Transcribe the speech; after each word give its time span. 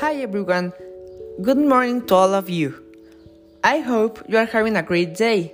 Hi 0.00 0.14
everyone. 0.22 0.72
Good 1.42 1.58
morning 1.58 2.06
to 2.06 2.14
all 2.14 2.32
of 2.32 2.48
you. 2.48 2.72
I 3.64 3.80
hope 3.80 4.22
you 4.28 4.38
are 4.38 4.44
having 4.44 4.76
a 4.76 4.82
great 4.82 5.16
day. 5.16 5.52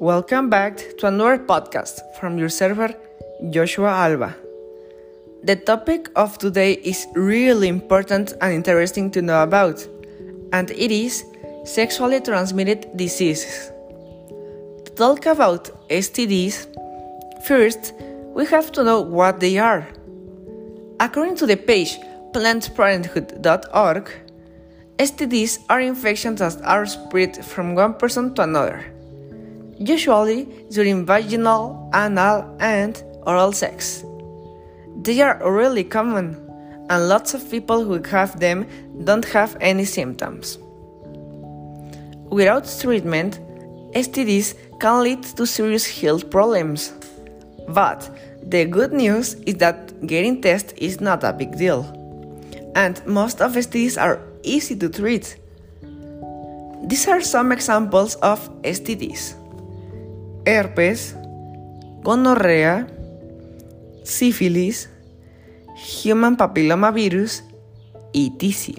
Welcome 0.00 0.48
back 0.48 0.78
to 0.96 1.08
another 1.08 1.36
podcast 1.36 2.00
from 2.18 2.38
your 2.38 2.48
server, 2.48 2.94
Joshua 3.50 3.90
Alba. 3.90 4.34
The 5.42 5.56
topic 5.56 6.08
of 6.16 6.38
today 6.38 6.72
is 6.76 7.06
really 7.14 7.68
important 7.68 8.32
and 8.40 8.54
interesting 8.54 9.10
to 9.10 9.20
know 9.20 9.42
about, 9.42 9.86
and 10.54 10.70
it 10.70 10.90
is 10.90 11.22
sexually 11.66 12.22
transmitted 12.22 12.86
diseases. 12.96 13.70
To 14.86 14.92
talk 14.96 15.26
about 15.26 15.68
STDs, 15.90 16.68
first 17.44 17.92
we 18.34 18.46
have 18.46 18.72
to 18.72 18.82
know 18.82 19.02
what 19.02 19.40
they 19.40 19.58
are. 19.58 19.86
According 20.98 21.36
to 21.36 21.46
the 21.46 21.56
page 21.56 21.98
PlannedParenthood.org, 22.32 24.10
STDs 24.98 25.64
are 25.68 25.80
infections 25.80 26.40
that 26.40 26.60
are 26.62 26.86
spread 26.86 27.44
from 27.44 27.74
one 27.74 27.94
person 27.94 28.34
to 28.34 28.42
another, 28.42 28.84
usually 29.78 30.44
during 30.70 31.04
vaginal, 31.04 31.90
anal, 31.94 32.56
and 32.60 33.02
oral 33.26 33.52
sex. 33.52 34.04
They 35.02 35.20
are 35.20 35.38
really 35.50 35.84
common, 35.84 36.36
and 36.88 37.08
lots 37.08 37.34
of 37.34 37.50
people 37.50 37.84
who 37.84 38.02
have 38.10 38.40
them 38.40 38.66
don't 39.04 39.24
have 39.26 39.56
any 39.60 39.84
symptoms. 39.84 40.58
Without 42.30 42.66
treatment, 42.80 43.38
STDs 43.92 44.54
can 44.80 45.02
lead 45.02 45.22
to 45.22 45.46
serious 45.46 45.86
health 45.86 46.30
problems. 46.30 46.92
But 47.68 48.10
the 48.42 48.64
good 48.64 48.92
news 48.92 49.34
is 49.46 49.54
that 49.56 50.06
getting 50.06 50.42
tested 50.42 50.78
is 50.78 51.00
not 51.00 51.24
a 51.24 51.32
big 51.32 51.56
deal 51.56 51.95
and 52.76 53.00
most 53.06 53.40
of 53.40 53.52
STDs 53.52 54.00
are 54.00 54.20
easy 54.44 54.76
to 54.76 54.88
treat. 54.88 55.36
These 56.84 57.08
are 57.08 57.22
some 57.22 57.50
examples 57.50 58.14
of 58.16 58.38
STDs 58.62 59.34
herpes, 60.46 61.16
gonorrhea, 62.04 62.86
syphilis, 64.04 64.86
human 65.74 66.36
papillomavirus, 66.36 67.42
etc. 68.14 68.78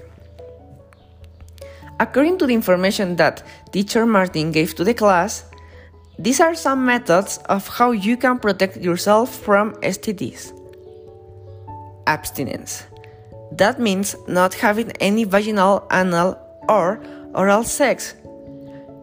According 2.00 2.38
to 2.38 2.48
the 2.48 2.54
information 2.54 3.18
that 3.18 3.44
teacher 3.74 4.06
Martin 4.06 4.54
gave 4.54 4.76
to 4.76 4.86
the 4.86 4.94
class, 4.94 5.44
these 6.18 6.40
are 6.40 6.56
some 6.56 6.86
methods 6.86 7.40
of 7.50 7.68
how 7.68 7.92
you 7.92 8.16
can 8.16 8.40
protect 8.40 8.78
yourself 8.78 9.36
from 9.36 9.74
STDs. 9.82 10.54
Abstinence. 12.08 12.86
That 13.58 13.80
means 13.80 14.16
not 14.28 14.54
having 14.54 14.92
any 15.00 15.24
vaginal, 15.24 15.88
anal, 15.92 16.38
or 16.70 17.02
oral 17.34 17.64
sex. 17.64 18.14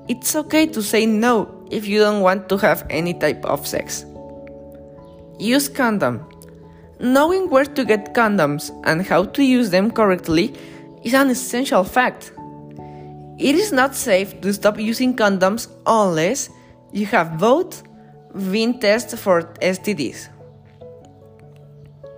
It's 0.07 0.37
okay 0.37 0.67
to 0.67 0.83
say 0.83 1.07
no 1.07 1.67
if 1.71 1.87
you 1.87 2.01
don't 2.01 2.21
want 2.21 2.49
to 2.51 2.57
have 2.59 2.87
any 2.91 3.15
type 3.15 3.45
of 3.45 3.67
sex. 3.67 4.05
Use 5.39 5.69
condom. 5.69 6.25
Knowing 7.01 7.51
where 7.51 7.65
to 7.65 7.85
get 7.85 8.15
condoms 8.15 8.71
and 8.85 9.05
how 9.05 9.25
to 9.25 9.43
use 9.43 9.71
them 9.71 9.91
correctly 9.91 10.55
is 11.03 11.15
an 11.15 11.31
essential 11.31 11.83
fact. 11.83 12.33
It 13.39 13.57
is 13.57 13.73
not 13.73 13.97
safe 13.97 14.41
to 14.43 14.53
stop 14.53 14.79
using 14.79 15.17
condoms 15.17 15.69
unless 15.87 16.49
you 16.93 17.07
have 17.07 17.39
both 17.39 17.83
been 18.33 18.79
tested 18.79 19.19
for 19.19 19.43
STDs. 19.61 20.29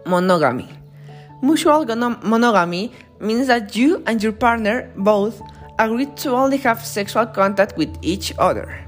Monogamy. 0.04 0.68
Mutual 1.42 1.84
monogamy 2.22 2.92
means 3.20 3.46
that 3.46 3.76
you 3.76 4.02
and 4.06 4.22
your 4.22 4.32
partner 4.32 4.90
both 4.96 5.40
agree 5.78 6.06
to 6.06 6.30
only 6.30 6.56
have 6.58 6.84
sexual 6.84 7.26
contact 7.26 7.76
with 7.76 7.94
each 8.02 8.32
other. 8.38 8.80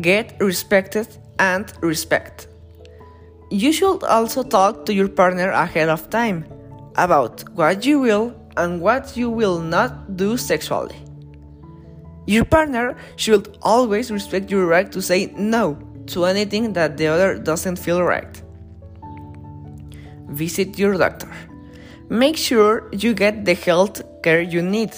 Get 0.00 0.36
respected 0.40 1.06
and 1.38 1.72
respect. 1.80 2.48
You 3.50 3.72
should 3.72 4.02
also 4.02 4.42
talk 4.42 4.84
to 4.86 4.94
your 4.94 5.08
partner 5.08 5.50
ahead 5.50 5.88
of 5.88 6.10
time 6.10 6.44
about 6.96 7.48
what 7.54 7.86
you 7.86 8.00
will 8.00 8.34
and 8.56 8.80
what 8.80 9.16
you 9.16 9.30
will 9.30 9.60
not 9.60 10.16
do 10.16 10.36
sexually. 10.36 10.96
Your 12.26 12.44
partner 12.44 12.96
should 13.16 13.58
always 13.62 14.10
respect 14.10 14.50
your 14.50 14.66
right 14.66 14.90
to 14.90 15.02
say 15.02 15.26
no 15.36 15.78
to 16.06 16.24
anything 16.24 16.72
that 16.72 16.96
the 16.96 17.06
other 17.06 17.38
doesn't 17.38 17.76
feel 17.76 18.02
right 18.02 18.43
visit 20.28 20.78
your 20.78 20.96
doctor. 20.96 21.30
Make 22.08 22.36
sure 22.36 22.88
you 22.92 23.14
get 23.14 23.44
the 23.44 23.54
health 23.54 24.02
care 24.22 24.40
you 24.40 24.62
need. 24.62 24.92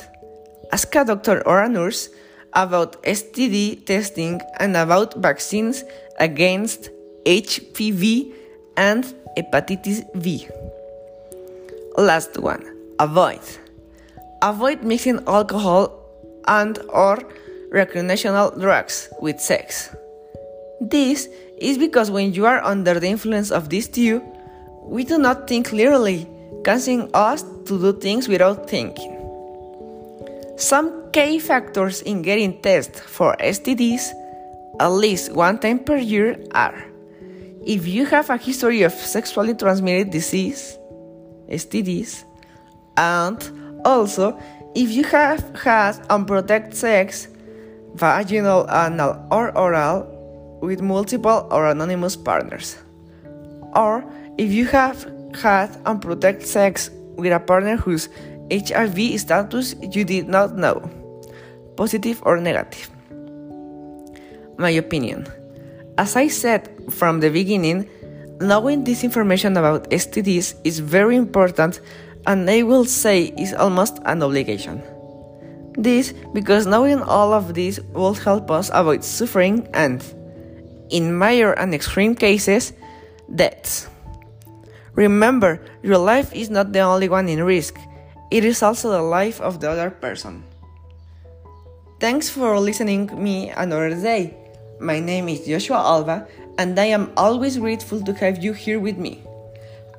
Ask 0.72 0.94
a 0.94 1.04
doctor 1.04 1.46
or 1.46 1.62
a 1.62 1.68
nurse 1.68 2.08
about 2.52 3.02
STD 3.04 3.84
testing 3.86 4.40
and 4.58 4.76
about 4.76 5.14
vaccines 5.14 5.84
against 6.18 6.90
HPV 7.24 8.32
and 8.76 9.04
hepatitis 9.36 10.02
B. 10.22 10.48
Last 11.96 12.38
one, 12.38 12.64
avoid. 12.98 13.40
Avoid 14.42 14.82
mixing 14.82 15.20
alcohol 15.26 15.92
and 16.46 16.78
or 16.88 17.18
recreational 17.70 18.50
drugs 18.50 19.08
with 19.20 19.40
sex. 19.40 19.94
This 20.80 21.28
is 21.58 21.78
because 21.78 22.10
when 22.10 22.32
you 22.32 22.46
are 22.46 22.62
under 22.62 23.00
the 23.00 23.08
influence 23.08 23.50
of 23.50 23.70
these 23.70 23.88
two, 23.88 24.22
we 24.86 25.04
do 25.04 25.18
not 25.18 25.48
think 25.48 25.68
clearly, 25.68 26.26
causing 26.64 27.10
us 27.12 27.42
to 27.66 27.78
do 27.78 27.92
things 27.92 28.28
without 28.28 28.68
thinking. 28.68 29.12
Some 30.56 31.10
key 31.12 31.38
factors 31.38 32.02
in 32.02 32.22
getting 32.22 32.60
tested 32.62 32.96
for 32.96 33.36
STDs 33.36 34.12
at 34.78 34.88
least 34.88 35.32
one 35.32 35.58
time 35.58 35.78
per 35.78 35.96
year 35.96 36.36
are 36.52 36.84
if 37.64 37.86
you 37.86 38.06
have 38.06 38.30
a 38.30 38.36
history 38.36 38.82
of 38.82 38.92
sexually 38.92 39.54
transmitted 39.54 40.10
disease, 40.10 40.78
STDs, 41.50 42.24
and 42.96 43.80
also 43.84 44.38
if 44.74 44.90
you 44.90 45.02
have 45.04 45.42
had 45.58 45.98
unprotected 46.08 46.76
sex, 46.76 47.26
vaginal, 47.94 48.66
anal, 48.70 49.26
or 49.32 49.56
oral 49.58 50.58
with 50.62 50.80
multiple 50.80 51.48
or 51.50 51.66
anonymous 51.66 52.14
partners, 52.14 52.76
or 53.74 54.04
if 54.38 54.52
you 54.52 54.66
have 54.66 55.10
had 55.34 55.76
unprotected 55.86 56.46
sex 56.46 56.90
with 57.16 57.32
a 57.32 57.40
partner 57.40 57.76
whose 57.76 58.08
HIV 58.50 59.20
status 59.20 59.74
you 59.92 60.04
did 60.04 60.28
not 60.28 60.56
know, 60.56 60.90
positive 61.76 62.22
or 62.24 62.38
negative. 62.38 62.90
My 64.58 64.70
opinion. 64.70 65.26
As 65.98 66.16
I 66.16 66.28
said 66.28 66.68
from 66.90 67.20
the 67.20 67.30
beginning, 67.30 67.88
knowing 68.40 68.84
this 68.84 69.02
information 69.02 69.56
about 69.56 69.90
STDs 69.90 70.54
is 70.64 70.78
very 70.78 71.16
important 71.16 71.80
and 72.26 72.48
I 72.50 72.62
will 72.62 72.84
say 72.84 73.32
is 73.38 73.54
almost 73.54 73.98
an 74.04 74.22
obligation. 74.22 74.82
This 75.78 76.12
because 76.32 76.66
knowing 76.66 77.02
all 77.02 77.32
of 77.32 77.54
this 77.54 77.80
will 77.92 78.14
help 78.14 78.50
us 78.50 78.70
avoid 78.72 79.04
suffering 79.04 79.68
and, 79.74 80.04
in 80.90 81.18
major 81.18 81.52
and 81.52 81.74
extreme 81.74 82.14
cases, 82.14 82.72
deaths. 83.34 83.88
Remember, 84.96 85.60
your 85.82 85.98
life 85.98 86.32
is 86.34 86.48
not 86.48 86.72
the 86.72 86.80
only 86.80 87.08
one 87.08 87.28
in 87.28 87.44
risk, 87.44 87.76
it 88.30 88.44
is 88.44 88.62
also 88.62 88.90
the 88.90 89.02
life 89.02 89.40
of 89.40 89.60
the 89.60 89.70
other 89.70 89.90
person. 89.90 90.42
Thanks 92.00 92.28
for 92.28 92.58
listening 92.58 93.12
me 93.22 93.50
another 93.50 93.94
day. 93.94 94.34
My 94.80 94.98
name 94.98 95.28
is 95.28 95.46
Joshua 95.46 95.76
Alva, 95.76 96.26
and 96.58 96.78
I 96.78 96.86
am 96.86 97.12
always 97.16 97.58
grateful 97.58 98.00
to 98.04 98.12
have 98.14 98.42
you 98.42 98.52
here 98.52 98.80
with 98.80 98.96
me. 98.96 99.22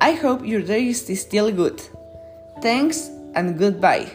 I 0.02 0.14
hope 0.14 0.46
your 0.46 0.62
day 0.62 0.88
is 0.88 1.06
still 1.22 1.52
good. 1.52 1.82
Thanks 2.62 3.10
and 3.36 3.58
goodbye. 3.58 4.10